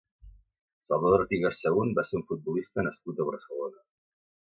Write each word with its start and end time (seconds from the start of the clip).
Salvador 0.87 1.21
Artigas 1.27 1.61
Sahún 1.65 1.93
va 2.01 2.07
ser 2.09 2.19
un 2.23 2.27
futbolista 2.33 2.89
nascut 2.91 3.19
a 3.27 3.33
Barcelona. 3.33 3.89